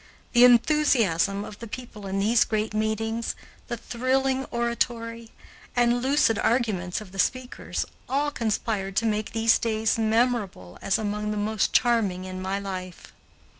[0.33, 3.35] The enthusiasm of the people in these great meetings,
[3.67, 5.29] the thrilling oratory,
[5.75, 11.29] and lucid arguments of the speakers, all conspired to make these days memorable as among
[11.29, 13.13] the most charming in my life.